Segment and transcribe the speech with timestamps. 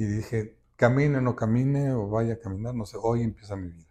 [0.00, 3.68] Y dije, camine o no camine, o vaya a caminar, no sé, hoy empieza mi
[3.68, 3.86] vida.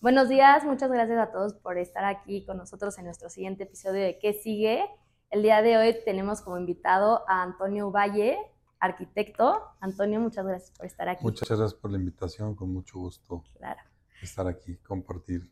[0.00, 4.00] Buenos días, muchas gracias a todos por estar aquí con nosotros en nuestro siguiente episodio
[4.00, 4.86] de ¿Qué sigue?
[5.30, 8.38] El día de hoy tenemos como invitado a Antonio Valle,
[8.78, 9.62] arquitecto.
[9.80, 11.24] Antonio, muchas gracias por estar aquí.
[11.24, 13.80] Muchas gracias por la invitación, con mucho gusto Claro.
[14.22, 15.50] estar aquí, compartir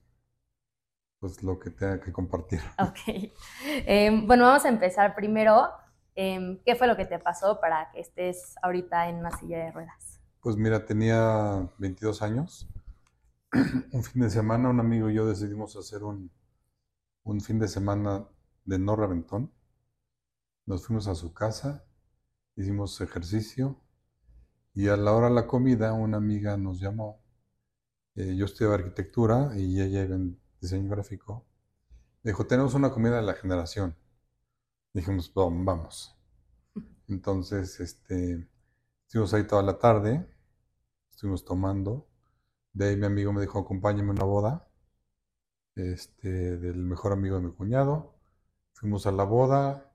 [1.18, 2.60] pues lo que tenga que compartir.
[2.78, 3.32] Ok.
[3.64, 5.68] Eh, bueno, vamos a empezar primero.
[6.14, 9.72] eh, ¿Qué fue lo que te pasó para que estés ahorita en una silla de
[9.72, 10.20] ruedas?
[10.40, 12.68] Pues mira, tenía 22 años.
[13.92, 16.30] Un fin de semana, un amigo y yo decidimos hacer un,
[17.22, 18.26] un fin de semana
[18.64, 19.50] de no reventón.
[20.66, 21.84] Nos fuimos a su casa,
[22.56, 23.80] hicimos ejercicio
[24.74, 27.22] y a la hora de la comida una amiga nos llamó.
[28.16, 31.46] Eh, yo estudiaba arquitectura y ella en diseño gráfico.
[32.24, 33.96] Dijo, tenemos una comida de la generación.
[34.94, 36.16] Dijimos, "Va- vamos.
[37.08, 38.48] Entonces, este,
[39.06, 40.26] estuvimos ahí toda la tarde,
[41.10, 42.08] estuvimos tomando.
[42.74, 44.68] De ahí mi amigo me dijo, acompáñame a una boda,
[45.76, 48.14] este, del mejor amigo de mi cuñado.
[48.74, 49.93] Fuimos a la boda,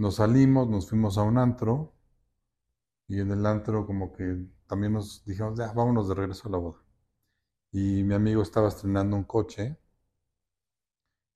[0.00, 1.92] nos salimos, nos fuimos a un antro
[3.06, 6.58] y en el antro como que también nos dijimos, ya, vámonos de regreso a la
[6.58, 6.78] boda.
[7.70, 9.76] Y mi amigo estaba estrenando un coche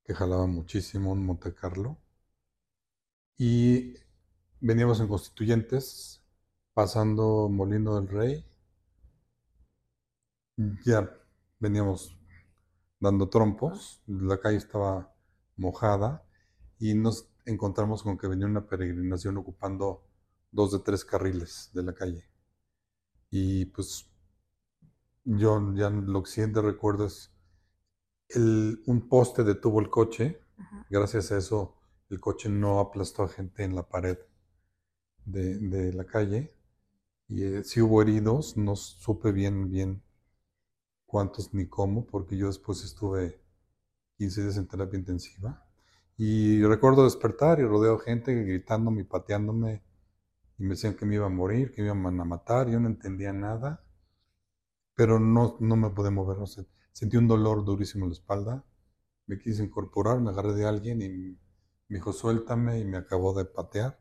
[0.03, 1.99] que jalaba muchísimo, un Monte Carlo.
[3.37, 3.93] Y
[4.61, 6.23] veníamos en Constituyentes,
[6.73, 8.45] pasando Molino del Rey.
[10.83, 11.15] Ya
[11.59, 12.17] veníamos
[12.99, 15.13] dando trompos, la calle estaba
[15.55, 16.25] mojada
[16.79, 20.03] y nos encontramos con que venía una peregrinación ocupando
[20.51, 22.25] dos de tres carriles de la calle.
[23.29, 24.09] Y pues
[25.25, 27.31] yo ya lo que siguiente recuerdo es
[28.29, 30.39] el- un poste detuvo el coche.
[30.57, 30.85] Ajá.
[30.91, 31.75] Gracias a eso
[32.09, 34.17] el coche no aplastó a gente en la pared
[35.25, 36.53] de, de la calle.
[37.29, 40.03] Y eh, sí hubo heridos, no supe bien, bien
[41.07, 43.41] cuántos ni cómo, porque yo después estuve
[44.17, 45.64] 15 días en terapia intensiva.
[46.17, 49.83] Y recuerdo despertar y rodeo gente gritándome y pateándome
[50.57, 52.69] y me decían que me iba a morir, que me iban a matar.
[52.69, 53.83] Yo no entendía nada,
[54.95, 56.37] pero no, no me pude mover.
[56.37, 56.45] no.
[56.47, 58.65] Sentí un dolor durísimo en la espalda.
[59.27, 61.07] Me quise incorporar, me agarré de alguien y
[61.89, 63.99] me dijo suéltame y me acabó de patear.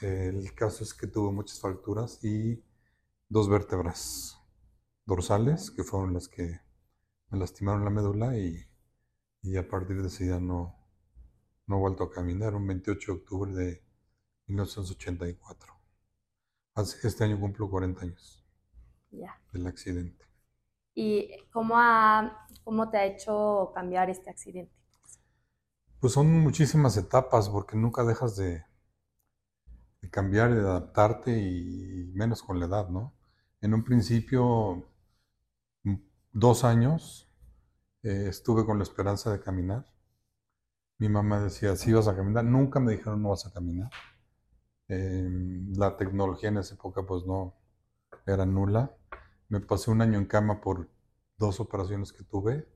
[0.00, 2.64] El caso es que tuve muchas fracturas y
[3.28, 4.38] dos vértebras
[5.06, 6.60] dorsales, que fueron las que
[7.30, 8.66] me lastimaron la médula y,
[9.42, 10.83] y a partir de ese día no,
[11.66, 12.54] no he vuelto a caminar.
[12.54, 13.82] Un 28 de octubre de
[14.46, 15.74] 1984.
[16.74, 18.44] Hace- Este año cumplo 40 años
[19.10, 19.38] Ya.
[19.52, 20.24] del accidente.
[20.94, 24.72] ¿Y cómo, ha, cómo te ha hecho cambiar este accidente?
[25.98, 28.64] Pues son muchísimas etapas porque nunca dejas de,
[30.00, 33.14] de cambiar y de adaptarte y menos con la edad, ¿no?
[33.60, 34.86] En un principio,
[35.84, 37.30] m- dos años,
[38.02, 39.93] eh, estuve con la esperanza de caminar.
[41.04, 42.46] Mi mamá decía, sí vas a caminar.
[42.46, 43.90] Nunca me dijeron, no vas a caminar.
[44.88, 45.28] Eh,
[45.76, 47.54] la tecnología en esa época pues no
[48.26, 48.96] era nula.
[49.50, 50.88] Me pasé un año en cama por
[51.38, 52.66] dos operaciones que tuve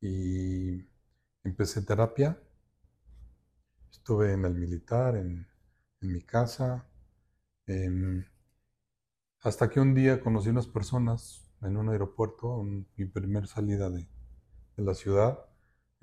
[0.00, 0.86] y
[1.44, 2.40] empecé terapia.
[3.92, 5.46] Estuve en el militar, en,
[6.00, 6.84] en mi casa,
[7.66, 8.24] em,
[9.42, 14.08] hasta que un día conocí unas personas en un aeropuerto, mi primer salida de
[14.76, 15.51] la ciudad.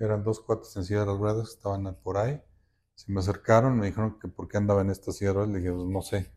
[0.00, 2.42] Eran dos cuates en silla de ruedas que estaban por ahí.
[2.96, 5.50] Se me acercaron, me dijeron que por qué andaba en esta silla de ruedas.
[5.52, 6.32] Le dije, pues no sé,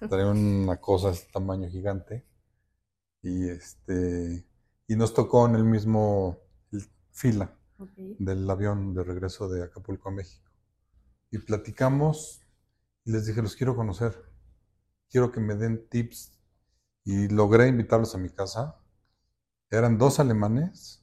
[0.08, 2.24] traía una cosa de este tamaño gigante.
[3.22, 4.46] Y este,
[4.86, 6.38] y nos tocó en el mismo
[7.10, 7.90] fila Ok.
[8.18, 10.50] del avión de regreso de Acapulco a México.
[11.30, 12.40] Y platicamos
[13.04, 14.14] y les dije, los quiero conocer,
[15.10, 16.38] quiero que me den tips.
[17.04, 18.76] Y logré invitarlos a mi casa.
[19.70, 20.99] Eran dos alemanes,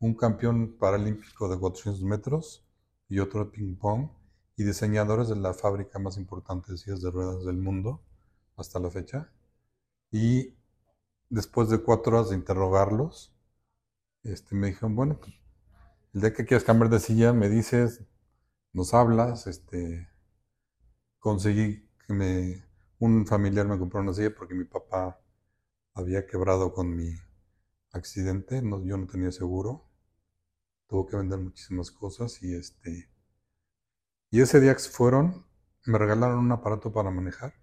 [0.00, 2.64] un campeón paralímpico de 400 metros
[3.08, 4.10] y otro de ping pong,
[4.58, 8.02] y diseñadores de la fábrica más importante de sillas de ruedas del mundo
[8.56, 9.32] hasta la fecha.
[10.10, 10.56] Y
[11.30, 13.32] después de cuatro horas de interrogarlos,
[14.24, 15.20] este, me dijeron, bueno,
[16.12, 18.04] el día que quieras cambiar de silla, me dices,
[18.72, 20.08] nos hablas, este,
[21.20, 22.64] conseguí que me,
[22.98, 25.20] un familiar me compró una silla porque mi papá
[25.94, 27.14] había quebrado con mi
[27.92, 29.87] accidente, no, yo no tenía seguro,
[30.88, 33.08] tuvo que vender muchísimas cosas y este,
[34.30, 35.46] y ese día que se fueron,
[35.86, 37.54] me regalaron un aparato para manejar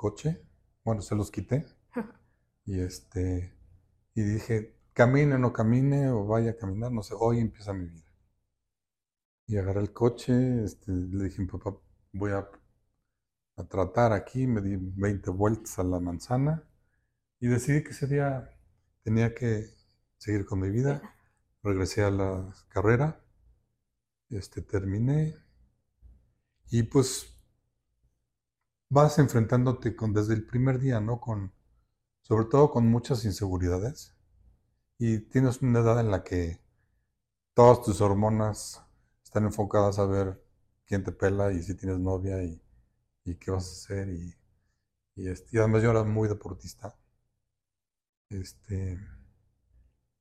[0.00, 0.42] coche.
[0.84, 1.66] Bueno, se los quité.
[2.64, 3.54] y este,
[4.14, 7.86] y dije, camine o no camine, o vaya a caminar, no sé, hoy empieza mi
[7.86, 8.10] vida.
[9.46, 11.76] Y agarré el coche, este, le dije papá,
[12.12, 12.48] voy a,
[13.56, 16.62] a tratar aquí, me di 20 vueltas a la manzana
[17.40, 18.50] y decidí que ese día
[19.02, 19.66] tenía que
[20.18, 21.02] seguir con mi vida.
[21.62, 23.20] Regresé a la carrera,
[24.30, 25.36] este, terminé
[26.70, 27.34] y pues
[28.88, 31.20] vas enfrentándote con, desde el primer día, ¿no?
[31.20, 31.52] Con,
[32.22, 34.14] sobre todo con muchas inseguridades.
[34.98, 36.60] Y tienes una edad en la que
[37.54, 38.82] todas tus hormonas
[39.24, 40.42] están enfocadas a ver
[40.86, 42.60] quién te pela y si tienes novia y,
[43.38, 44.08] qué vas a hacer.
[44.10, 44.34] Y,
[45.16, 46.96] y, este, y además yo era muy deportista.
[48.28, 48.98] Este,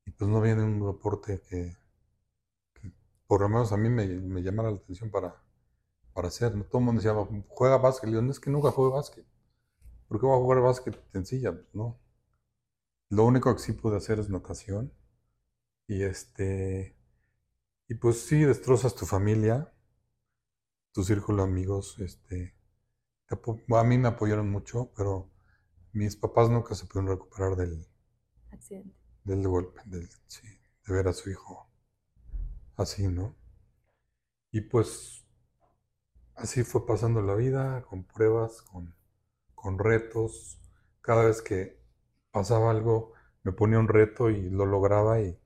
[0.10, 1.78] y pues no viene un deporte que,
[3.28, 5.40] por lo menos a mí me, me llamara la atención para,
[6.14, 6.56] para hacer.
[6.56, 6.64] ¿no?
[6.64, 7.14] Todo el mundo decía,
[7.48, 8.10] juega básquet.
[8.10, 9.24] No es que nunca juego básquet.
[10.08, 11.52] ¿Por qué voy a jugar básquet sencilla?
[11.52, 12.00] Pues no.
[13.10, 14.92] Lo único que sí pude hacer es natación.
[15.86, 16.98] Y este.
[17.88, 19.72] Y pues sí, destrozas tu familia,
[20.92, 22.00] tu círculo de amigos.
[22.00, 22.56] Este,
[23.30, 25.30] a mí me apoyaron mucho, pero
[25.94, 27.88] mis papás nunca se pudieron recuperar del,
[28.52, 28.99] Accidente.
[29.24, 30.08] Del golpe, de
[30.88, 31.70] ver a su hijo
[32.78, 33.36] así, ¿no?
[34.52, 35.26] Y pues
[36.36, 38.96] así fue pasando la vida, con pruebas, con,
[39.56, 40.60] con retos.
[41.02, 41.80] Cada vez que
[42.32, 43.14] pasaba algo,
[43.44, 45.40] me ponía un reto y lo lograba y,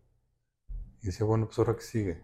[1.01, 2.23] y decía, bueno, pues ahora que sigue.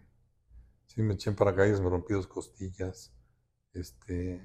[0.87, 3.13] Sí, me eché en paracaídas, me rompí dos costillas.
[3.73, 4.41] Este,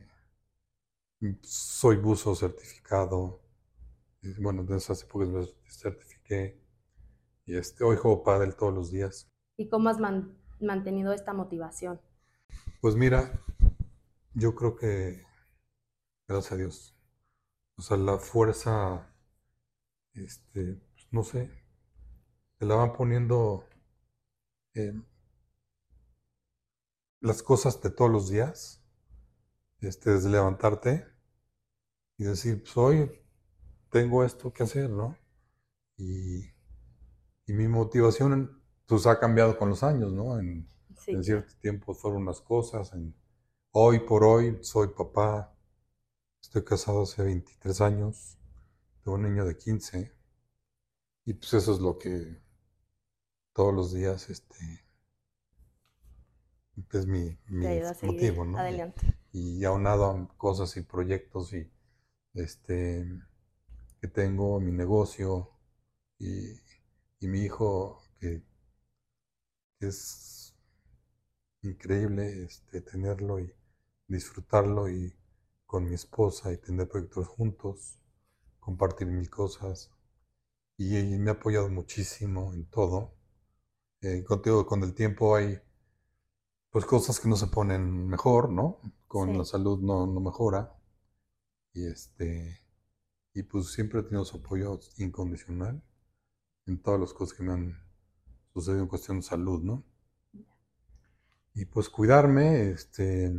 [1.42, 3.40] soy buzo certificado.
[4.40, 6.60] Bueno, desde hace pocos meses certifiqué.
[7.46, 9.30] Y este, hoy juego pádel todos los días.
[9.56, 12.00] ¿Y cómo has man- mantenido esta motivación?
[12.80, 13.40] Pues mira,
[14.34, 15.24] yo creo que,
[16.28, 16.96] gracias a Dios,
[17.76, 19.14] o sea, la fuerza,
[20.14, 21.50] este, pues, no sé,
[22.58, 23.64] te la van poniendo
[24.74, 24.92] eh,
[27.20, 28.80] las cosas de todos los días,
[29.80, 31.06] este, desde levantarte
[32.18, 33.10] y decir, pues hoy
[33.90, 35.16] tengo esto que hacer, ¿no?
[35.96, 36.53] Y,
[37.46, 40.38] y mi motivación, pues ha cambiado con los años, ¿no?
[40.38, 41.10] En, Sí.
[41.12, 43.14] en cierto tiempo fueron unas cosas, en,
[43.72, 45.54] hoy por hoy soy papá,
[46.40, 48.38] estoy casado hace 23 años,
[49.02, 50.12] tengo un niño de 15,
[51.26, 52.40] y pues eso es lo que
[53.52, 54.84] todos los días este,
[56.92, 57.66] es mi, mi
[58.02, 58.58] motivo, ¿no?
[58.58, 59.14] adelante.
[59.32, 61.70] Y, y aunado a cosas y proyectos y
[62.34, 63.06] este
[64.00, 65.50] que tengo, mi negocio
[66.18, 66.63] y,
[67.24, 68.42] y mi hijo que,
[69.78, 70.54] que es
[71.62, 73.52] increíble este, tenerlo y
[74.06, 75.12] disfrutarlo y
[75.66, 77.98] con mi esposa y tener proyectos juntos,
[78.60, 79.90] compartir mil cosas.
[80.78, 83.14] Y, y me ha apoyado muchísimo en todo.
[84.02, 85.60] Eh, contigo, con el tiempo hay
[86.70, 88.78] pues cosas que no se ponen mejor, ¿no?
[89.06, 89.38] Con Sí.
[89.38, 90.76] la salud no, no mejora.
[91.74, 92.60] Y este,
[93.34, 95.82] y pues siempre he tenido su apoyo incondicional
[96.66, 97.78] en todas las cosas que me han
[98.52, 99.84] sucedido en cuestión de salud, ¿no?
[101.54, 103.32] Y pues cuidarme, este,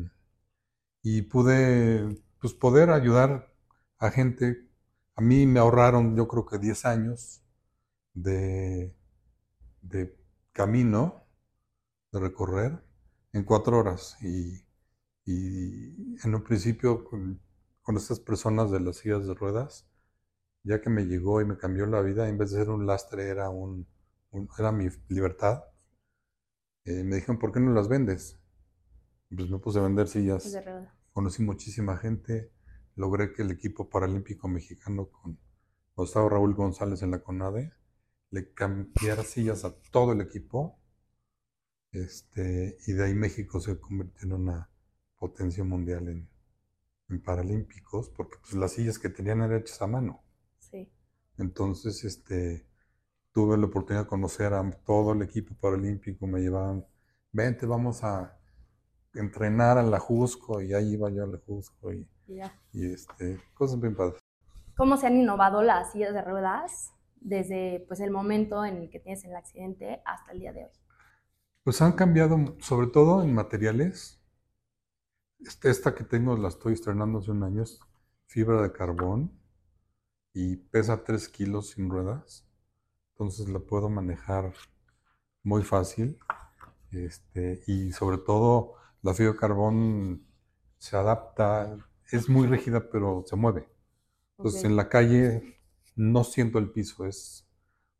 [1.04, 3.54] y pude, pues poder ayudar
[4.00, 4.68] a gente.
[5.16, 7.42] A mí me ahorraron, yo creo que 10 años
[8.14, 8.96] de,
[9.82, 10.18] de
[10.54, 11.24] camino,
[12.12, 12.84] de recorrer,
[13.34, 14.18] en cuatro horas.
[14.22, 14.66] Y,
[15.26, 17.42] y en un principio, con,
[17.82, 19.88] con estas personas de las sillas de ruedas,
[20.66, 23.30] ya que me llegó y me cambió la vida, en vez de ser un lastre,
[23.30, 23.88] era, un,
[24.32, 25.64] un- era mi libertad.
[26.86, 28.40] Eh, me dijeron, ¿por qué no las vendes?
[29.36, 30.46] Pues me puse a vender sillas.
[30.46, 30.90] Es de ruedas.
[31.14, 32.52] Conocí muchísima gente.
[32.96, 35.38] Logré que el equipo paralímpico mexicano con
[35.98, 37.74] estaba Raúl González en la CONADE
[38.32, 40.80] le cambiara sillas a todo el equipo.
[41.94, 44.70] Este, y de ahí México se convirtió en una
[45.18, 46.30] potencia mundial en,
[47.10, 50.25] en paralímpicos, porque pues, las sillas que tenían eran hechas a mano.
[51.38, 52.66] Entonces, este,
[53.32, 56.86] tuve la oportunidad de conocer a todo el equipo paralímpico, me llevaban,
[57.32, 58.38] vente, vamos a
[59.14, 62.54] entrenar a la Jusco, y ahí iba yo a la Jusco, y, y ya.
[62.74, 64.20] y, este, cosas bien padres.
[64.78, 69.00] ¿Cómo se han innovado las sillas de ruedas desde pues, el momento en el que
[69.00, 70.72] tienes el accidente hasta el día de hoy?
[71.64, 74.20] Pues han cambiado, sobre todo en materiales.
[75.40, 77.80] Este- Esta que tengo la estoy estrenando hace un año, es
[78.28, 79.32] fibra de carbón
[80.36, 82.46] y pesa 3 kilos sin ruedas.
[83.14, 84.54] Entonces la puedo manejar
[85.44, 86.18] muy fácil.
[86.92, 90.26] Este, y sobre todo la fibra de carbón
[90.80, 91.78] se adapta,
[92.12, 93.70] es muy rígida, pero se mueve.
[94.38, 95.60] Entonces en la calle
[95.96, 97.48] no siento el piso, es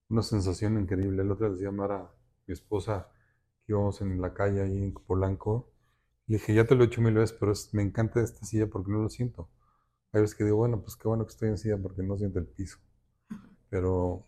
[0.10, 1.24] una sensación increíble.
[1.24, 2.12] El otro día decía Mara,
[2.48, 3.10] mi esposa,
[3.66, 5.72] que íbamos en la calle ahí en Polanco,
[6.28, 8.68] le dije, ya te lo he hecho mil veces, pero es- me encanta esta silla
[8.68, 9.50] porque no lo siento.
[10.16, 12.40] Hay veces que digo, bueno, pues qué bueno que estoy en silla porque no siento
[12.40, 12.80] el piso.
[13.70, 14.26] Pero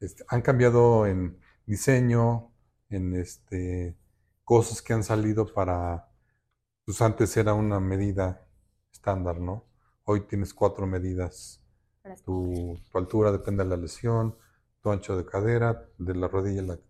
[0.00, 2.52] este, han cambiado en diseño,
[2.90, 3.96] en este,
[4.44, 6.08] cosas que han salido para,
[6.84, 8.46] pues antes era una medida
[8.92, 9.66] estándar, ¿no?
[10.04, 11.62] Hoy tienes cuatro medidas.
[12.24, 14.36] Tu, tu altura depende de la lesión,
[14.82, 16.80] tu ancho de cadera, de la rodilla a la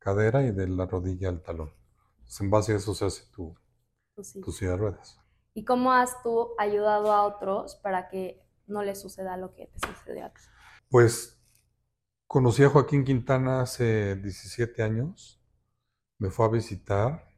[0.00, 1.72] cadera y de la rodilla al talón.
[2.18, 3.56] Entonces, en base a eso se hace tu,
[4.14, 4.40] Pues sí.
[4.40, 5.19] tu silla de ruedas.
[5.54, 9.86] ¿Y cómo has tú ayudado a otros para que no les suceda lo que te
[9.86, 10.40] sucedió a ti?
[10.88, 11.40] Pues
[12.26, 15.42] conocí a Joaquín Quintana hace 17 años.
[16.18, 17.28] Me fue a visitar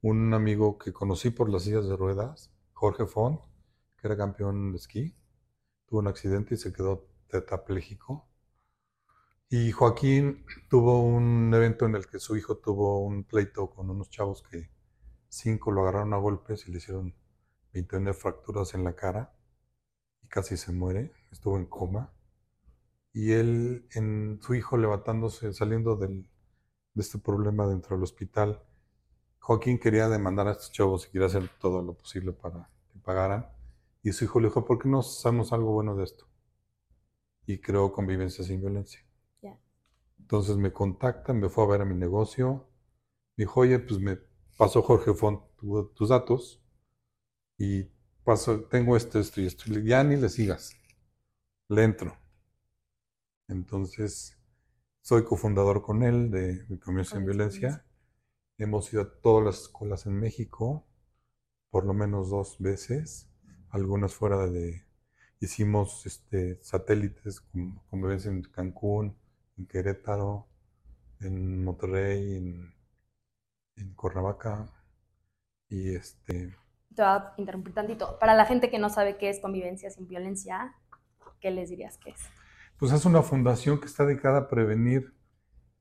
[0.00, 3.40] un amigo que conocí por las sillas de ruedas, Jorge Font,
[3.98, 5.14] que era campeón de esquí.
[5.86, 8.26] Tuvo un accidente y se quedó tetrapléjico.
[9.50, 14.08] Y Joaquín tuvo un evento en el que su hijo tuvo un pleito con unos
[14.08, 14.70] chavos que
[15.28, 17.14] cinco lo agarraron a golpes y le hicieron
[17.72, 19.32] 29 fracturas en la cara
[20.22, 21.12] y casi se muere.
[21.32, 22.12] Estuvo en coma
[23.12, 26.26] y él, en su hijo levantándose, saliendo del-
[26.94, 28.62] de este problema dentro del hospital,
[29.40, 33.48] Joaquín quería demandar a estos chavos y quería hacer todo lo posible para que pagaran.
[34.02, 36.26] Y su hijo le dijo, ¿por qué no hacemos algo bueno de esto?
[37.44, 39.04] Y creó Convivencia sin Violencia.
[39.42, 39.58] Ya.
[40.20, 42.66] Entonces me contacta, me fue a ver a mi negocio,
[43.36, 44.18] me dijo, oye, pues me
[44.58, 46.59] pasó Jorge Font tu- tus datos
[47.60, 47.90] y
[48.24, 49.70] paso, tengo esto, esto y esto.
[49.80, 50.74] Ya ni le sigas,
[51.68, 52.16] le entro.
[53.48, 54.38] Entonces,
[55.02, 57.84] soy cofundador con él de, de sin Con Violencia.
[58.56, 60.86] Hemos ido a todas las escuelas en México,
[61.68, 63.28] por lo menos dos veces,
[63.68, 64.86] algunas fuera de...
[65.38, 69.18] Hicimos este, satélites con convivencia en Cancún,
[69.58, 70.48] en Querétaro,
[71.20, 72.74] en Monterrey, en,
[73.76, 74.72] en Cuernavaca.
[75.68, 76.56] Y este,
[76.94, 78.18] Te voy a interrumpir tantito.
[78.18, 80.74] Para la gente que no sabe qué es convivencia sin violencia,
[81.40, 82.20] ¿qué les dirías que es?
[82.80, 85.14] pues es una fundación que está dedicada a prevenir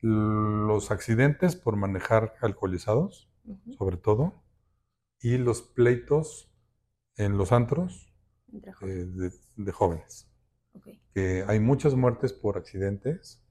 [0.01, 3.31] los accidentes por manejar alcoholizados,
[3.77, 4.43] sobre todo,
[5.21, 6.53] y los pleitos
[7.15, 8.13] en los antros
[8.51, 10.29] eh, de, de jóvenes.
[10.73, 10.89] Ok.
[11.13, 13.41] Que hay muchas muertes por accidentes,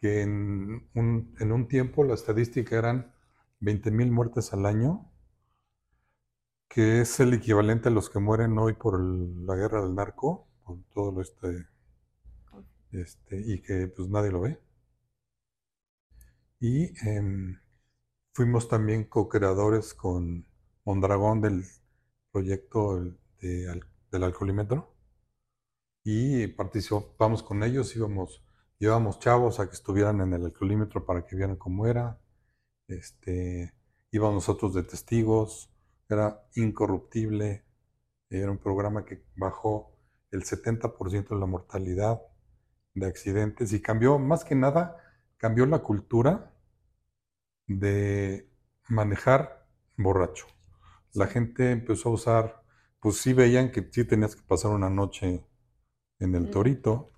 [0.00, 3.12] que en un, en un tiempo la estadística eran
[3.60, 5.09] 20.000 muertes al año,
[6.70, 10.48] que es el equivalente a los que mueren hoy por el- la guerra del narco,
[10.64, 11.66] por todo lo este,
[12.92, 14.60] este, y que pues nadie lo ve.
[16.60, 17.58] Y em,
[18.34, 20.46] fuimos también co-creadores con
[20.84, 21.64] Mondragón del
[22.32, 23.00] proyecto
[23.40, 23.80] de
[24.12, 24.94] del alcoholímetro.
[26.04, 28.42] Y participamos con ellos, íbamos,
[28.78, 32.18] llevamos chavos a que estuvieran en el alcoholímetro para que vieran cómo era,
[32.88, 33.74] este,
[34.12, 35.70] íbamos nosotros de testigos,
[36.14, 37.64] era incorruptible,
[38.28, 39.96] era un programa que bajó
[40.30, 42.20] el 70% de la mortalidad
[42.94, 44.96] de accidentes y cambió, más que nada,
[45.36, 46.52] cambió la cultura
[47.66, 48.48] de
[48.88, 50.46] manejar borracho.
[51.12, 52.62] La gente empezó a usar,
[53.00, 55.44] pues sí veían que sí tenías que pasar una noche
[56.18, 57.12] en el torito,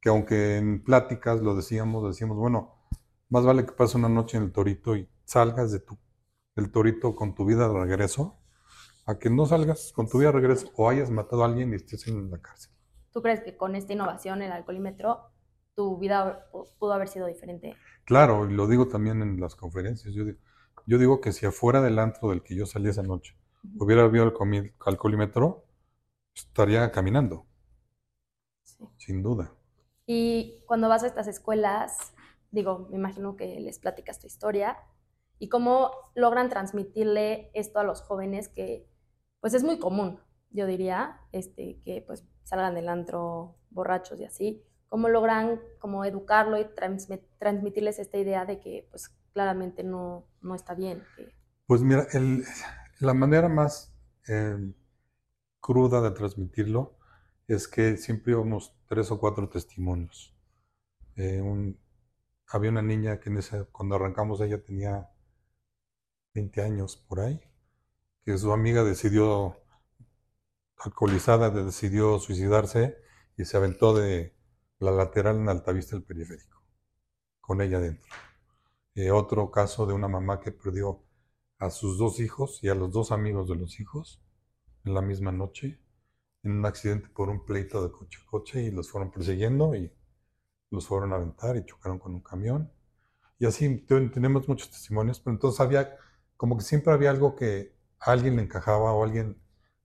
[0.00, 2.74] que aunque en pláticas lo decíamos, decíamos, bueno,
[3.28, 5.98] más vale que pases una noche en el torito y salgas de tu,
[6.56, 8.38] del torito con tu vida de regreso,
[9.06, 11.76] a que no salgas con tu vida de regreso o hayas matado a alguien y
[11.76, 12.72] estés en la cárcel.
[13.12, 15.30] ¿Tú crees que con esta innovación, el alcoholímetro,
[15.74, 17.74] tu vida pudo haber sido diferente?
[18.04, 20.14] Claro, y lo digo también en las conferencias.
[20.14, 20.38] Yo digo,
[20.86, 23.36] yo digo que si afuera del antro del que yo salí esa noche
[23.78, 25.64] hubiera habido el alcoholímetro,
[26.34, 27.46] estaría caminando,
[28.62, 28.84] Sí.
[28.98, 29.52] sin duda.
[30.06, 32.12] Y cuando vas a estas escuelas,
[32.50, 34.76] digo, me imagino que les platicas tu historia
[35.38, 38.88] y cómo logran transmitirle esto a los jóvenes que,
[39.40, 44.64] pues es muy común, yo diría, este, que pues salgan del antro borrachos y así.
[44.88, 50.54] ¿Cómo logran como educarlo y transmi- transmitirles esta idea de que pues claramente no, no
[50.54, 51.02] está bien?
[51.66, 52.06] Pues mira,
[53.00, 53.92] la manera más
[54.28, 54.56] eh,
[55.60, 56.96] cruda de transmitirlo
[57.48, 60.34] es que siempre íbamos tres o cuatro testimonios.
[61.16, 61.42] Eh,
[62.48, 65.10] había una niña que en ese- cuando arrancamos ella tenía
[66.34, 67.40] 20 años por ahí,
[68.24, 69.56] que su amiga decidió,
[70.78, 72.96] alcoholizada, de- decidió suicidarse
[73.36, 74.34] y se aventó de
[74.78, 76.62] la lateral en Altavista del periférico,
[77.40, 78.08] con ella dentro.
[78.94, 81.04] Eh, otro caso de una mamá que perdió
[81.58, 84.22] a sus dos hijos y a los dos amigos de los hijos
[84.84, 85.80] en la misma noche
[86.44, 89.92] en un accidente por un pleito de coche a coche y los fueron persiguiendo y
[90.70, 92.72] los fueron a aventar y chocaron con un camión.
[93.38, 95.96] Y así tenemos muchos testimonios, pero entonces había,
[96.36, 99.40] como que siempre había algo que a alguien le encajaba o a alguien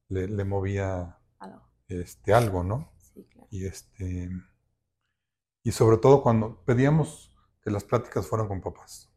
[0.10, 1.62] le, le movía Algo.
[1.88, 2.92] este, algo, ¿no?
[2.98, 3.48] Sí, claro.
[3.52, 4.30] Y, este,
[5.64, 9.12] y sobre todo cuando pedíamos que las pláticas fueran con papás.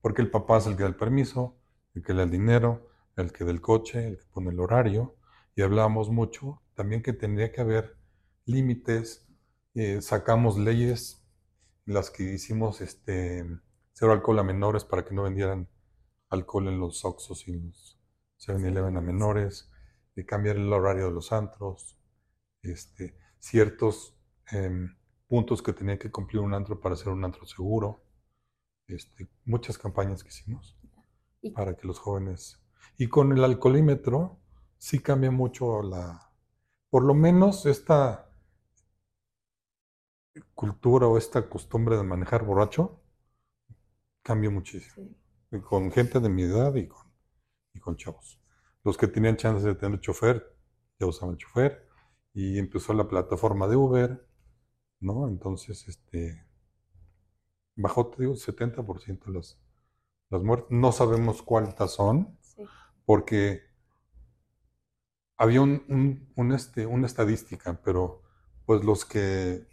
[0.00, 1.56] Porque el papá es el que da el permiso,
[1.94, 4.60] el que le da el dinero, el que da el coche, el que pone el
[4.60, 5.16] horario.
[5.56, 7.96] Y hablábamos mucho también que tendría que haber
[8.46, 9.26] límites.
[9.74, 11.22] eh, sacamos leyes
[11.86, 13.44] en las que hicimos este,
[13.92, 15.68] cero alcohol a menores para que no vendieran
[16.34, 17.98] alcohol en los Oxxos y los
[18.36, 19.70] 7-Eleven a menores,
[20.16, 21.98] de cambiar el horario de los antros,
[22.62, 24.16] este, ciertos
[24.52, 24.96] em,
[25.28, 28.04] puntos que tenía que cumplir un antro para ser un antro seguro,
[28.88, 30.76] este, muchas campañas que hicimos
[31.42, 32.60] Y- para que los jóvenes...
[32.98, 34.38] Y con el alcoholímetro
[34.78, 36.32] sí cambia mucho la...
[36.90, 38.30] Por lo menos esta
[40.60, 42.98] cultura o esta costumbre de manejar borracho
[44.24, 44.94] cambia muchísimo.
[44.96, 45.16] Sí.
[45.62, 47.06] Con gente de mi edad y con,
[47.74, 48.40] y con chavos.
[48.84, 50.56] Los que tenían chance de tener chofer,
[50.98, 51.88] ya usaban chofer,
[52.34, 54.26] y empezó la plataforma de Uber,
[55.00, 55.28] ¿no?
[55.28, 56.44] Entonces, este,
[57.76, 59.58] bajó, te digo, 70% las,
[60.30, 60.70] las muertes.
[60.70, 62.64] No sabemos cuántas son, Sí.
[63.06, 63.62] porque
[65.36, 68.22] había un, un- un, este, una estadística, pero
[68.66, 69.66] pues los que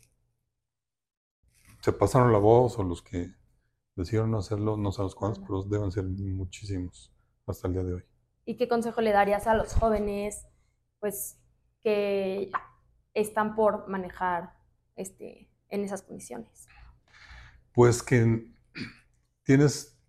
[1.82, 3.34] se pasaron la voz o los que
[3.96, 5.48] decidieron no hacerlo, no sabemos cuántos, Ajá.
[5.48, 7.14] pero deben ser muchísimos
[7.46, 8.04] hasta el día de hoy.
[8.46, 10.48] ¿Y qué consejo le darías a los jóvenes,
[11.00, 11.40] pues,
[11.82, 12.52] que
[13.14, 14.54] están por manejar
[14.96, 16.68] este, en esas condiciones?
[17.74, 18.52] Pues que
[19.44, 20.00] tienes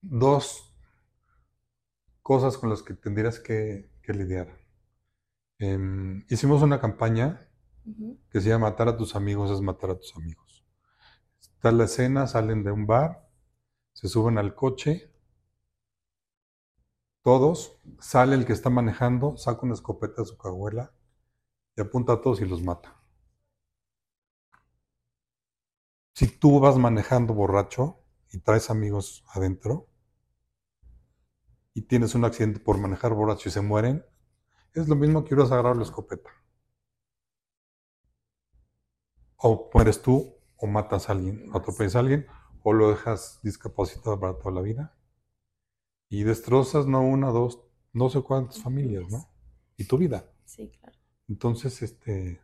[0.00, 0.74] dos
[2.22, 4.60] cosas con las que tendrías que, que lidiar.
[5.58, 7.46] Em, hicimos una campaña
[8.30, 10.64] que se llama Matar a tus amigos es matar a tus amigos.
[11.40, 13.29] Está la escena, salen de un bar,
[14.00, 15.12] se suben al coche,
[17.20, 20.94] todos, sale el que está manejando, saca una escopeta de su cajuela
[21.76, 22.98] y apunta a todos y los mata.
[26.14, 29.86] Si tú vas manejando borracho y traes amigos adentro
[31.74, 34.02] y tienes un accidente por manejar borracho y se mueren,
[34.72, 36.30] es lo mismo que hubieras agarrado la escopeta.
[39.36, 42.26] O mueres tú, o matas a alguien, atropellas a alguien,
[42.62, 44.94] o lo dejas discapacitado para toda la vida.
[46.08, 47.60] Y destrozas no una, dos,
[47.92, 49.28] no sé cuántas familias, ¿no?
[49.76, 50.30] Y tu vida.
[50.44, 50.96] Sí, claro.
[51.28, 52.40] Entonces, este,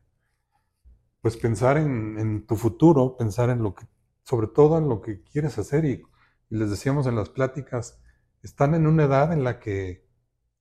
[1.20, 3.86] pues pensar en, en tu futuro, pensar en lo que,
[4.22, 5.84] sobre todo en lo que quieres hacer.
[5.84, 6.02] Y,
[6.50, 8.00] y les decíamos en las pláticas,
[8.42, 10.06] están en una edad en la que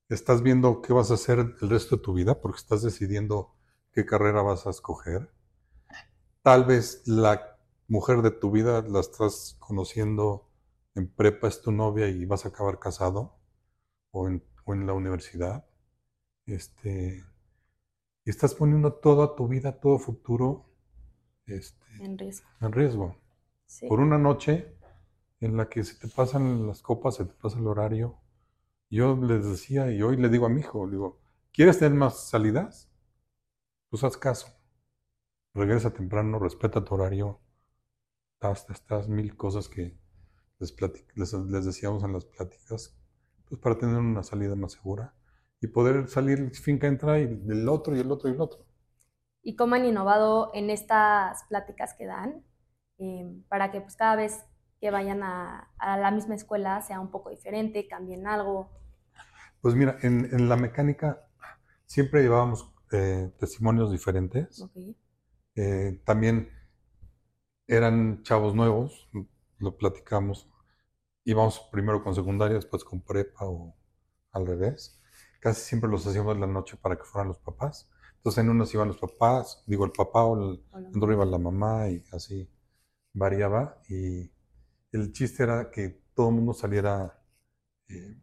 [0.08, 3.54] estás viendo qué vas a hacer el resto de tu vida, porque estás decidiendo
[3.92, 5.30] qué carrera vas a escoger.
[6.42, 7.55] Tal vez la
[7.88, 10.48] mujer de tu vida la estás conociendo
[10.94, 13.36] en prepa, es tu novia y vas a acabar casado,
[14.10, 15.66] o en, o en la universidad.
[16.46, 17.24] Este,
[18.24, 20.66] y estás poniendo toda tu vida, todo futuro
[21.46, 22.48] este, En riesgo.
[22.60, 23.16] en riesgo.
[23.66, 23.86] Sí.
[23.88, 24.76] Por una noche
[25.40, 28.18] en la que se te pasan las copas, se te pasa el horario.
[28.90, 31.20] Yo les decía, y hoy le digo a mi hijo, digo,
[31.52, 32.88] ¿quieres tener más salidas?
[33.90, 34.48] Pues haz caso.
[35.54, 37.40] Regresa temprano, respeta tu horario.
[38.36, 39.98] Estás, estás mil cosas que
[40.58, 40.74] les,
[41.16, 42.96] les, les decíamos en las pláticas,
[43.48, 45.14] pues para tener una salida más segura
[45.60, 48.66] y poder salir finca entra y el otro y el otro y el otro.
[49.42, 52.44] ¿Y cómo han innovado en estas pláticas que dan
[52.98, 54.44] eh, para que pues, cada vez
[54.80, 58.70] que vayan a, a la misma escuela sea un poco diferente, cambien algo?
[59.60, 61.26] Pues mira, en, en la mecánica
[61.86, 64.64] siempre llevábamos eh, testimonios diferentes.
[64.64, 64.96] Ok.
[65.56, 66.50] Eh, también
[67.68, 69.08] eran chavos nuevos,
[69.58, 70.48] lo platicamos.
[71.24, 73.76] Íbamos primero con secundaria, después con prepa o
[74.32, 75.00] al revés.
[75.40, 77.90] Casi siempre los hacíamos en la noche para que fueran los papás.
[78.16, 80.88] Entonces en unos iban los papás, digo el papá o el, Hola.
[80.88, 82.48] en otro iba la mamá y así
[83.14, 83.80] variaba.
[83.88, 84.30] Y
[84.92, 87.22] el chiste era que todo el mundo saliera
[87.88, 88.18] eh,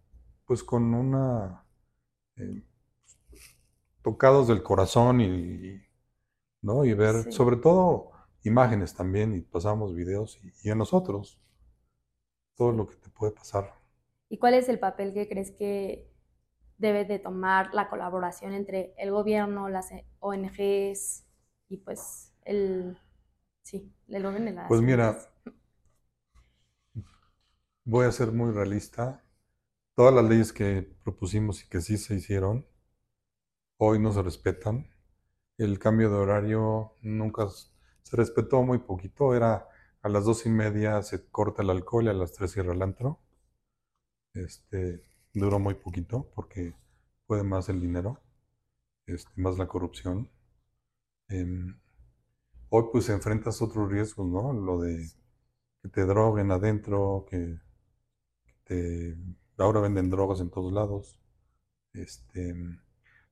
[0.46, 1.66] pues con una...
[2.38, 2.64] eh,
[4.02, 5.82] tocados del corazón y, y,
[6.62, 6.86] ¿no?
[6.86, 7.32] y ver Sí.
[7.32, 8.13] sobre todo
[8.44, 11.40] imágenes también y pasamos videos y, y a nosotros
[12.56, 13.76] todo lo que te puede pasar.
[14.30, 16.10] ¿Y cuál es el papel que crees que
[16.78, 21.26] debe de tomar la colaboración entre el gobierno, las ONGs
[21.70, 22.98] y pues el,
[23.64, 25.18] sí, el gobierno y las Pues mira,
[27.86, 29.24] voy a ser muy realista.
[29.96, 32.66] Todas las leyes que propusimos y que sí se hicieron,
[33.78, 34.88] hoy no se respetan.
[35.58, 37.48] El cambio de horario nunca
[38.04, 39.36] se respetó muy poquito.
[39.36, 39.68] Era
[40.02, 42.82] a las dos y media se corta el alcohol y a las tres cierra el
[42.82, 43.20] antro.
[44.34, 46.76] Este, duró muy poquito porque
[47.28, 48.22] puede más el dinero,
[49.06, 50.30] este, más la corrupción.
[51.30, 51.80] Em,
[52.70, 54.54] hoy pues enfrentas otros riesgos, ¿no?
[54.54, 55.10] Lo de
[55.82, 57.60] que te droguen adentro, que,
[58.66, 59.18] te,
[59.58, 61.20] ahora venden drogas en todos lados,
[61.94, 62.56] este,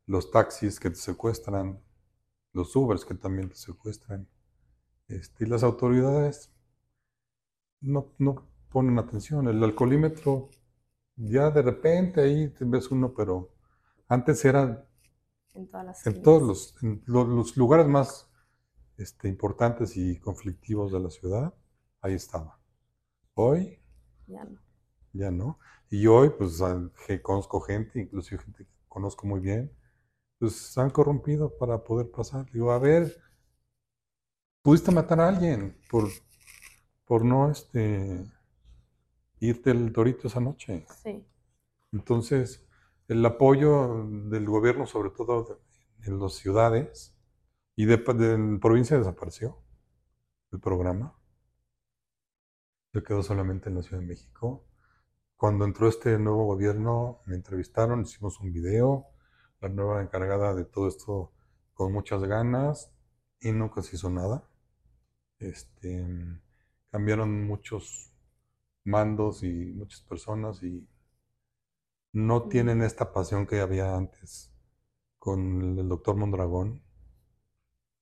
[0.06, 1.82] los taxis que te secuestran,
[2.54, 4.28] los Ubers que también te secuestran,
[5.12, 6.52] este, y las autoridades
[7.82, 9.48] no, no ponen atención.
[9.48, 10.50] El alcoholímetro,
[11.18, 13.50] ya de repente ahí te ves uno, pero
[14.10, 14.88] antes era
[15.54, 18.30] En todas las en todos los, en lo- los lugares más
[18.98, 21.54] este, importantes y conflictivos de la ciudad,
[22.02, 22.60] ahí estaba.
[23.36, 23.80] Hoy
[24.28, 24.58] Ya no.
[25.14, 25.60] ya no.
[25.90, 26.62] Y hoy, pues,
[27.22, 29.72] conozco gente, inclusive gente que conozco muy bien,
[30.40, 32.52] pues se han corrompido para poder pasar.
[32.52, 33.18] Digo, a ver,
[34.62, 36.10] pudiste matar a alguien por,
[37.06, 38.26] por no este,
[39.40, 40.86] irte el torito esa noche.
[41.04, 41.26] Sí.
[41.92, 42.68] Entonces,
[43.08, 45.62] el apoyo del gobierno, sobre todo
[46.04, 47.16] en las ciudades
[47.76, 49.58] y de, de en provincia desapareció
[50.52, 51.18] el programa.
[52.94, 54.66] Se quedó solamente en la Ciudad de México.
[55.36, 59.08] Cuando entró este nuevo gobierno, me entrevistaron, hicimos un video,
[59.60, 61.32] la nueva encargada de todo esto
[61.74, 62.92] con muchas ganas
[63.40, 64.48] y nunca se hizo nada.
[65.42, 66.06] Este,
[66.92, 68.14] cambiaron muchos
[68.84, 70.88] mandos y muchas personas y
[72.14, 74.54] no tienen esta pasión que había antes
[75.18, 76.84] con el doctor Mondragón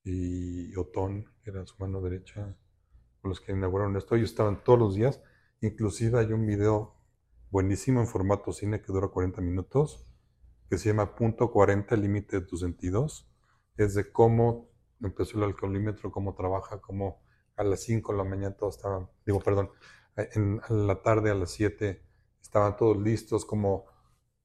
[0.03, 2.57] y Otón, que era su mano derecha,
[3.21, 4.15] con los que inauguraron esto.
[4.15, 5.21] Ellos estaban todos los días.
[5.61, 6.95] Inclusive hay un video
[7.51, 10.07] buenísimo en formato cine que dura 40 minutos,
[10.69, 13.29] que se llama Punto 40, el límite de tus sentidos.
[13.77, 14.69] Es de cómo
[15.01, 17.21] empezó el alcoholímetro, cómo trabaja, cómo
[17.59, 19.69] a las 5 de la mañana todos estaban, digo, perdón,
[20.15, 22.01] en, la tarde a las 7
[22.41, 23.85] estaban todos listos, como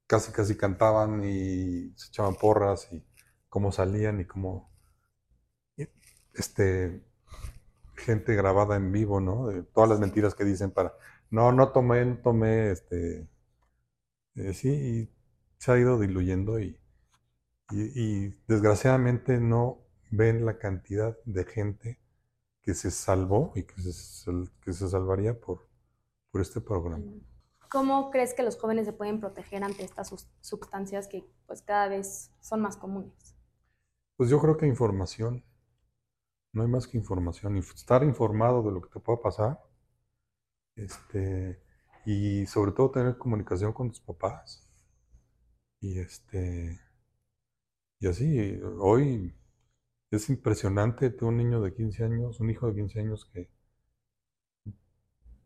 [0.06, 3.04] casi casi cantaban y se echaban porras y
[3.48, 4.70] cómo salían y cómo
[6.34, 7.04] este
[7.94, 9.46] gente grabada en vivo, ¿no?
[9.46, 10.94] De todas las mentiras que dicen para
[11.30, 13.28] no, no tomé, no tomé, este
[14.34, 15.10] eh, sí, y
[15.58, 16.80] se ha ido diluyendo y,
[17.70, 22.03] y desgraciadamente no ven la cantidad de gente
[22.64, 25.68] que se salvó y que se, que se salvaría por,
[26.32, 27.04] por este programa.
[27.68, 31.88] ¿Cómo crees que los jóvenes se pueden proteger ante estas sus- sustancias que pues cada
[31.88, 33.34] vez son más comunes?
[34.16, 35.44] Pues yo creo que información,
[36.54, 39.60] no hay más que información, Inf- estar informado de lo que te pueda pasar,
[40.76, 41.60] este,
[42.06, 44.62] y sobre todo tener comunicación con tus papás.
[45.80, 46.80] Y este,
[48.00, 49.34] y así, hoy
[50.10, 53.50] es impresionante tú un niño de 15 años, un hijo de 15 años que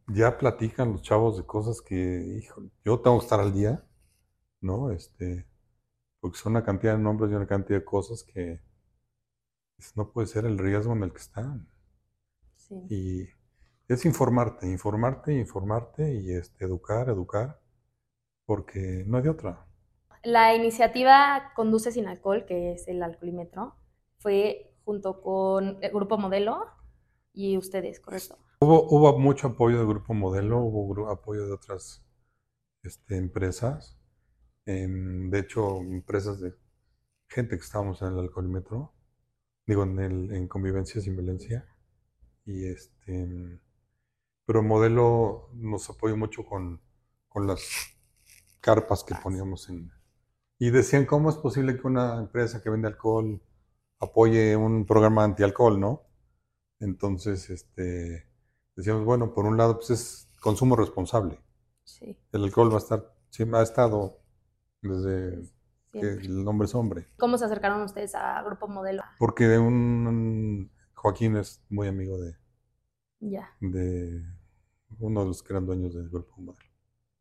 [0.08, 3.84] ya platican los chavos de cosas que, hijo, yo tengo que estar al día,
[4.60, 4.90] ¿no?
[4.90, 5.46] Este,
[6.20, 8.60] porque son una cantidad de nombres y una cantidad de cosas que
[9.76, 11.68] pues, no puede ser el riesgo en el que están.
[12.56, 12.86] Sí.
[12.88, 13.28] Y
[13.88, 17.60] es informarte, informarte, informarte y este, educar, educar,
[18.44, 19.66] porque no hay de otra.
[20.22, 23.76] La iniciativa Conduce sin alcohol, que es el alcoholímetro,
[24.18, 26.66] fue junto con el Grupo Modelo
[27.32, 28.38] y ustedes, ¿correcto?
[28.60, 32.04] Hubo, hubo mucho apoyo del Grupo Modelo, hubo gru- apoyo de otras
[32.82, 33.98] este, empresas,
[34.66, 36.54] em, de hecho, empresas de
[37.28, 38.94] gente que estábamos en el alcoholímetro,
[39.66, 41.66] digo, en, el, en convivencia sin violencia,
[42.44, 43.60] y este,
[44.46, 46.80] pero Modelo nos apoyó mucho con,
[47.28, 47.60] con las
[48.60, 49.92] carpas que poníamos en...
[50.58, 53.40] Y decían, ¿cómo es posible que una empresa que vende alcohol
[54.00, 56.02] apoye un programa antialcohol, no?
[56.80, 58.26] Entonces, este,
[58.76, 61.40] decíamos, bueno, por un lado, pues es consumo responsable.
[61.84, 64.20] Sí, El alcohol va a estar, siempre ha estado
[64.82, 65.40] desde
[65.92, 66.26] que siempre.
[66.26, 67.08] el hombre es hombre.
[67.18, 69.02] ¿Cómo se acercaron ustedes a Grupo Modelo?
[69.18, 72.36] Porque un, Joaquín es muy amigo de,
[73.20, 73.50] Ya.
[73.60, 74.22] de
[75.00, 76.64] uno de los que eran dueños del grupo Modelo.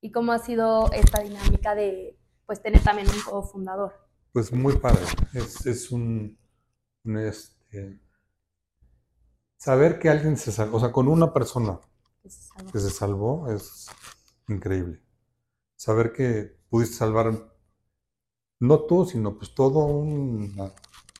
[0.02, 3.94] ¿Y cómo ha sido esta dinámica de pues tener también un cofundador?
[4.32, 5.02] Pues muy padre.
[5.34, 6.38] Es, es un, un,
[7.15, 8.00] este,
[9.58, 11.80] saber que alguien se salvó, o sea, con una persona
[12.22, 12.74] que se salvó?
[12.74, 13.88] que se salvó es
[14.50, 15.02] increíble.
[15.78, 17.34] Saber que pudiste salvar,
[18.60, 20.56] no tú, sino pues todo un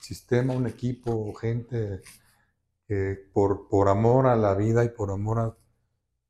[0.02, 2.02] sistema, un equipo, gente
[2.88, 5.58] que por, por amor a la vida y por amor a,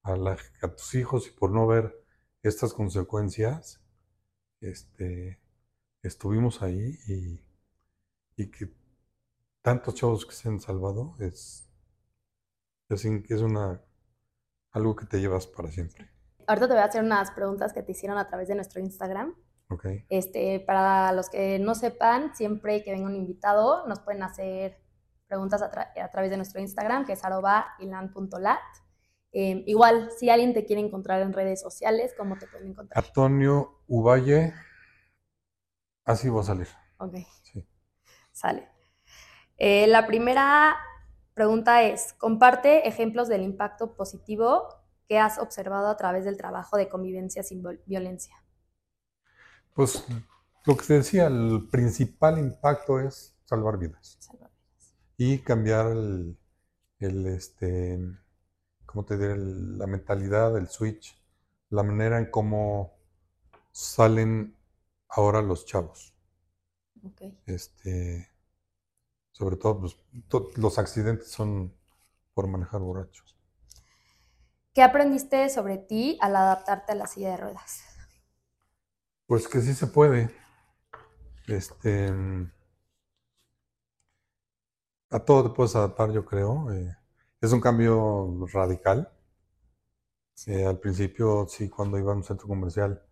[0.03, 1.95] a, la- a tus hijos y por no ver
[2.43, 3.81] estas consecuencias,
[4.61, 5.39] este,
[6.03, 7.41] estuvimos ahí y
[8.37, 8.71] y que
[9.67, 11.69] tantos chavos que se han salvado es,
[12.87, 13.81] es, es una,
[14.71, 16.09] algo que te llevas para siempre.
[16.47, 19.35] Ahorita te voy a hacer unas preguntas que te hicieron a través de nuestro Instagram.
[19.69, 19.85] ¿Ok?
[20.07, 24.81] Este, para los que no sepan, siempre que venga un invitado, nos pueden hacer
[25.27, 28.59] preguntas a, tra- a través de nuestro Instagram, que es arroba ilan.lat.
[29.33, 33.03] Eh, igual, si alguien te quiere encontrar en redes sociales, ¿cómo te pueden encontrar?
[33.03, 34.53] Antonio Uvalle,
[36.05, 36.69] así va a salir.
[36.99, 37.67] Ok, Sí.
[38.31, 38.76] sale.
[39.57, 40.77] Eh, la primera
[41.33, 44.67] pregunta es, comparte ejemplos del impacto positivo
[45.07, 48.35] que has observado a través del trabajo de convivencia sin viol- violencia.
[49.73, 50.03] Pues
[50.65, 54.95] lo que te decía, el principal impacto es salvar vidas Salva vidas.
[55.17, 56.37] y cambiar el,
[56.99, 57.99] el, este,
[58.85, 59.33] ¿cómo te diré?
[59.33, 61.17] El- la mentalidad, el switch,
[61.69, 62.93] la manera en cómo
[63.71, 64.55] salen
[65.09, 66.13] ahora los chavos.
[67.03, 67.21] Ok.
[67.47, 68.29] Este,
[69.37, 69.97] sobre todo, pues,
[70.29, 71.73] to- los accidentes son
[72.33, 73.37] por manejar borrachos.
[74.73, 77.81] ¿Qué aprendiste sobre ti al adaptarte a la silla de ruedas?
[79.25, 80.31] Pues que sí se puede.
[81.47, 82.11] Este,
[85.09, 86.71] a todo te puedes adaptar, yo creo.
[86.71, 86.95] eh,
[87.41, 89.11] es un cambio radical.
[90.47, 93.03] Eh, al principio, sí, cuando iba a un centro comercial,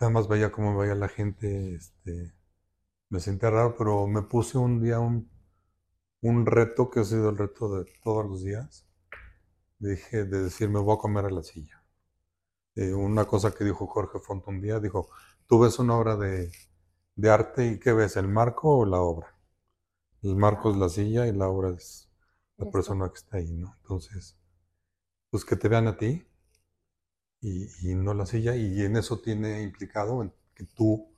[0.00, 2.32] nada más veía cómo veía la gente, este,
[3.10, 5.30] me sentía raro, pero me puse un día un,
[6.22, 8.86] un reto que ha sido el reto de todos los días.
[9.78, 11.82] Dije de decir, me voy a comer a la silla.
[12.76, 15.08] Eh, una cosa que dijo Jorge Font un día, dijo,
[15.46, 16.52] tú ves una obra de,
[17.16, 18.16] de arte y ¿qué ves?
[18.16, 19.28] ¿El marco o la obra?
[20.22, 22.10] El marco es la silla y la obra es
[22.58, 23.74] la persona que está ahí, ¿no?
[23.82, 24.38] Entonces,
[25.30, 26.26] pues que te vean a ti
[27.40, 31.08] y, y no la silla y en eso tiene implicado que tú,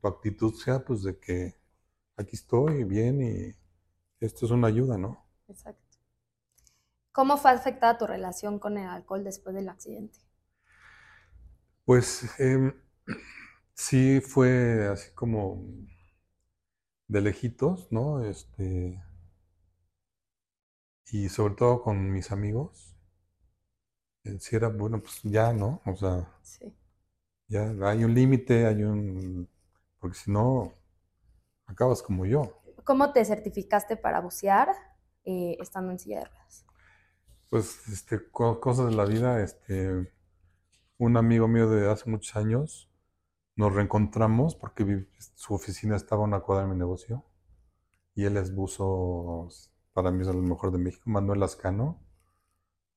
[0.00, 1.56] tu actitud sea pues de que
[2.16, 3.56] aquí estoy bien y
[4.20, 5.24] esto es una ayuda, ¿no?
[5.48, 5.98] Exacto.
[7.12, 10.18] ¿Cómo fue afectada tu relación con el alcohol después del accidente?
[11.84, 12.72] Pues em,
[13.74, 15.62] sí fue así como
[17.08, 18.24] de lejitos, ¿no?
[18.24, 19.02] Este,
[21.12, 22.96] y sobre todo con mis amigos.
[24.38, 25.82] Sí era, bueno, pues ya, ¿no?
[25.84, 26.74] O sea, Sí.
[27.48, 29.48] ya hay un límite, hay un...
[30.00, 30.72] Porque si no,
[31.66, 32.52] acabas como yo.
[32.84, 34.68] ¿Cómo te certificaste para bucear
[35.24, 36.64] eh, estando en silla de ruedas?
[37.48, 40.12] Pues, este, co- cosas de la vida, este,
[40.98, 42.90] un amigo mío de hace muchos años,
[43.56, 47.24] nos reencontramos porque su oficina estaba a una cuadra de mi negocio
[48.14, 49.48] y él es buzo,
[49.94, 52.00] para mí es el mejor de México, Manuel Lascano,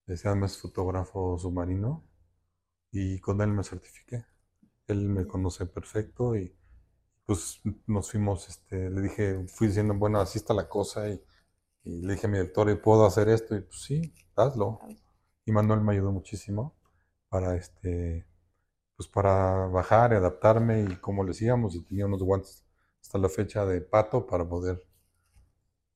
[0.08, 2.04] ese además es fotógrafo submarino
[2.92, 4.26] y con él me certifiqué.
[4.88, 6.56] Él me conoce perfecto y
[7.26, 11.22] pues nos fuimos, este, le dije, fui diciendo, bueno, así está la cosa y,
[11.86, 13.56] y le dije a mi director, ¿y puedo hacer esto?
[13.56, 14.80] Y pues sí, hazlo.
[15.46, 16.76] Y Manuel me ayudó muchísimo
[17.30, 18.28] para este,
[18.98, 22.66] pues para bajar y adaptarme y como le decíamos, y tenía unos guantes
[23.02, 24.84] hasta la fecha de pato para poder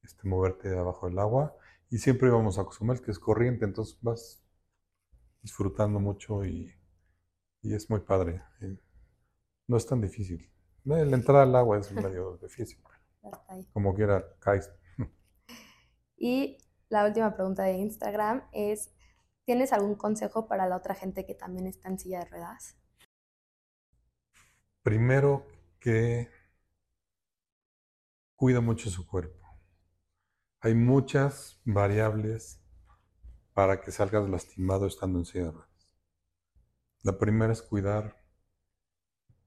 [0.01, 1.55] este, moverte abajo del agua.
[1.91, 4.41] Y siempre íbamos a Cozumel, que es corriente, entonces vas
[5.41, 6.71] disfrutando mucho y,
[7.63, 8.43] y es muy padre.
[8.61, 8.77] eh,
[9.67, 10.51] No es tan difícil.
[10.87, 12.81] La entrada al agua es medio difícil,
[13.73, 14.71] como quiera caes.
[16.15, 18.95] Y la última pregunta de Instagram es,
[19.43, 22.77] ¿tienes algún consejo para la otra gente que también está en silla de ruedas?
[24.81, 25.45] Primero
[25.81, 26.29] que
[28.37, 29.45] cuida mucho su cuerpo.
[30.61, 32.61] Hay muchas variables
[33.53, 35.89] para que salgas lastimado estando en silla de ruedas.
[37.03, 38.15] La primera es cuidar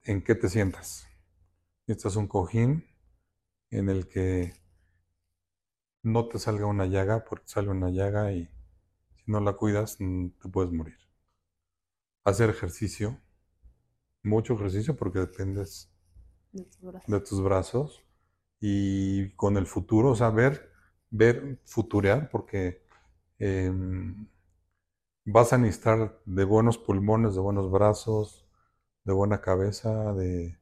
[0.02, 1.09] en qué te sientas.
[1.90, 2.86] Necesitas un cojín
[3.72, 4.52] en el que
[6.04, 8.44] no te salga una llaga, porque sale una llaga y
[9.16, 10.98] si no la cuidas mm, te puedes morir.
[12.22, 13.18] Hacer ejercicio,
[14.22, 15.92] mucho ejercicio porque dependes
[16.52, 17.10] de tus brazos?
[17.10, 18.04] de tus brazos
[18.60, 20.70] y con el futuro, o sea, ver,
[21.10, 22.84] ver, futurear, porque
[23.40, 24.28] em,
[25.24, 28.46] vas a necesitar de buenos pulmones, de buenos brazos,
[29.02, 30.59] de buena cabeza, de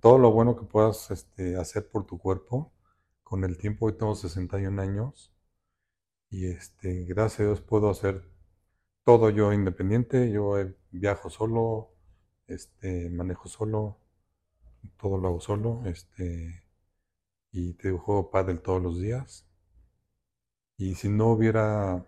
[0.00, 2.72] todo lo bueno que puedas este, hacer por tu cuerpo.
[3.22, 5.32] Con el tiempo, hoy tengo 61 años
[6.30, 8.24] y este, gracias a Dios puedo hacer
[9.04, 10.30] todo yo independiente.
[10.30, 11.90] Yo eh, viajo solo,
[12.46, 13.98] este, manejo solo,
[14.98, 16.64] todo lo hago solo, este,
[17.52, 19.46] y te juego pádel todos los días.
[20.78, 22.06] Y si no hubiera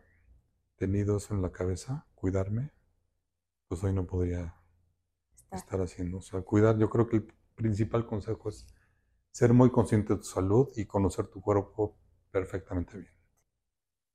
[0.76, 2.70] tenido eso en la cabeza, cuidarme,
[3.68, 4.55] pues hoy no podría
[5.50, 5.57] Está.
[5.57, 6.18] estar haciendo.
[6.18, 8.66] O sea, cuidar, yo creo que el principal consejo es
[9.31, 11.99] ser muy consciente de tu salud y conocer tu cuerpo
[12.31, 13.12] perfectamente bien.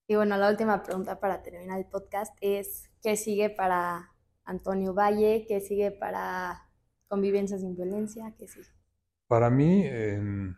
[0.08, 4.12] Y bueno, la última pregunta para terminar el podcast es, ¿qué sigue para
[4.44, 5.46] Antonio Valle?
[5.48, 6.70] ¿Qué sigue para
[7.08, 8.34] Convivencia sin Violencia?
[8.38, 8.70] ¿Qué sigue?
[9.28, 10.56] Para mí, em,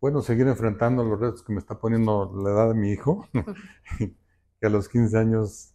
[0.00, 3.28] bueno, seguir enfrentando los retos que me está poniendo la edad de mi hijo,
[4.60, 5.74] que a los 15 años,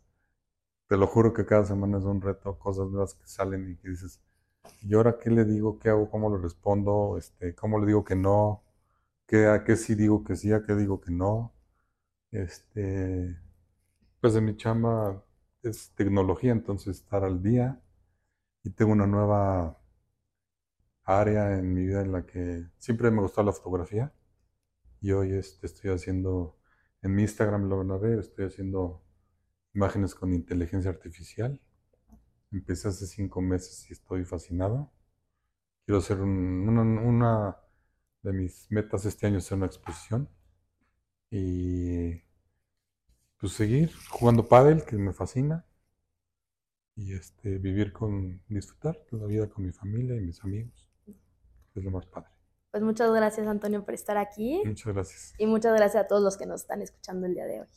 [0.88, 3.90] te lo juro que cada semana es un reto, cosas nuevas que salen y que
[3.90, 4.22] dices,
[4.84, 5.80] ¿y ahora qué le digo?
[5.80, 6.10] ¿Qué hago?
[6.10, 7.18] ¿Cómo lo respondo?
[7.18, 8.64] Este, ¿Cómo le digo que no?
[9.28, 10.52] ¿Qué, ¿A qué sí digo que sí?
[10.54, 11.54] ¿A qué digo que no?
[12.32, 13.38] Este,
[14.22, 15.24] pues de mi chamba
[15.64, 17.82] es tecnología, entonces estar al día
[18.64, 19.80] y tengo una nueva
[21.06, 24.14] área en mi vida en la que siempre me gustó la fotografía
[25.02, 26.58] y hoy este, estoy haciendo,
[27.02, 29.04] en mi Instagram lo van a ver, estoy haciendo
[29.74, 31.62] imágenes con inteligencia artificial.
[32.54, 34.92] Empecé hace cinco meses y estoy fascinado.
[35.86, 37.58] Quiero hacer una, una
[38.22, 40.30] de mis metas este año hacer una exposición
[41.30, 42.22] y
[43.38, 45.66] pues seguir jugando pádel, que me fascina,
[46.96, 50.90] y este, vivir con, disfrutar de la vida con mi familia y mis amigos,
[51.76, 52.30] es lo más padre.
[52.72, 54.62] Pues muchas gracias Antonio por estar aquí.
[54.66, 55.34] Muchas gracias.
[55.38, 57.68] Y muchas gracias a todos los que nos están escuchando el día de hoy.